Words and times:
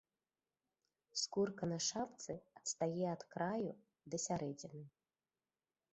Скурка 1.23 1.65
на 1.73 1.77
шапцы 1.89 2.33
адстае 2.61 3.05
ад 3.15 3.21
краю 3.35 3.71
да 4.15 4.25
сярэдзіны. 4.25 4.83